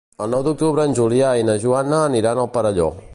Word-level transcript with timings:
El 0.25 0.29
nou 0.35 0.45
d'octubre 0.47 0.85
en 0.89 0.95
Julià 1.01 1.33
i 1.41 1.45
na 1.51 1.57
Joana 1.65 2.03
aniran 2.09 2.41
al 2.45 2.53
Perelló. 2.57 2.93